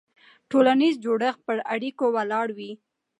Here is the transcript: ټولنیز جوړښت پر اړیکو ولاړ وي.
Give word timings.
ټولنیز 0.49 0.95
جوړښت 1.03 1.41
پر 1.47 1.57
اړیکو 1.73 2.05
ولاړ 2.15 2.47
وي. 2.57 2.71